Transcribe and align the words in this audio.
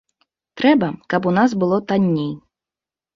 Трэба, 0.61 0.87
каб 1.13 1.27
у 1.31 1.33
нас 1.39 1.53
было 1.65 1.77
танней. 1.91 2.33